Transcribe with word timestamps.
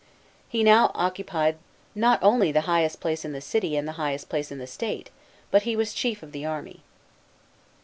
He 0.49 0.63
now 0.63 0.89
occupied 0.95 1.59
not 1.93 2.17
only 2.23 2.51
the 2.51 2.61
highest 2.61 2.99
place 2.99 3.23
in 3.23 3.33
the 3.33 3.39
city 3.39 3.77
and 3.77 3.87
the 3.87 3.91
highest 4.01 4.29
place 4.29 4.51
in 4.51 4.57
the 4.57 4.65
State, 4.65 5.11
but 5.51 5.61
he 5.61 5.75
was 5.75 5.93
chief 5.93 6.23
of 6.23 6.31
the 6.31 6.43
army. 6.43 6.81